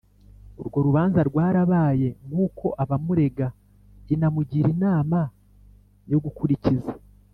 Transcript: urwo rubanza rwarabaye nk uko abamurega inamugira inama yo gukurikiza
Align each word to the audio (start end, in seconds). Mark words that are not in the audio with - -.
urwo 0.61 0.79
rubanza 0.87 1.19
rwarabaye 1.29 2.09
nk 2.27 2.33
uko 2.45 2.65
abamurega 2.83 3.47
inamugira 4.13 4.67
inama 4.75 5.19
yo 6.11 6.19
gukurikiza 6.25 6.91